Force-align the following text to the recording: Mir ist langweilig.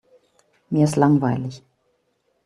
Mir 0.71 0.85
ist 0.85 0.95
langweilig. 0.95 1.61